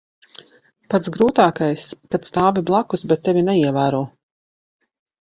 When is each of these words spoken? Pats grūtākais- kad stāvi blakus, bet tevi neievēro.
Pats 0.93 1.11
grūtākais- 1.17 1.85
kad 2.15 2.27
stāvi 2.31 2.65
blakus, 2.73 3.07
bet 3.15 3.25
tevi 3.31 3.47
neievēro. 3.55 4.05